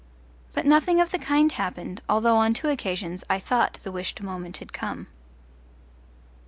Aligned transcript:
But 0.53 0.65
nothing 0.65 0.99
of 0.99 1.11
the 1.11 1.19
kind 1.19 1.51
happened, 1.51 2.01
although 2.09 2.37
on 2.37 2.55
two 2.55 2.69
occasions 2.69 3.23
I 3.29 3.37
thought 3.37 3.77
the 3.83 3.91
wished 3.91 4.19
moment 4.19 4.57
had 4.57 4.73
come. 4.73 5.05